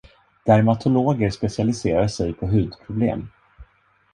Dermatologer 0.47 1.29
specialiserar 1.31 2.07
sig 2.07 2.33
på 2.33 2.47
hudproblem. 2.47 3.27